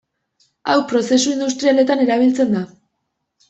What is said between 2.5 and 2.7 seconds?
da.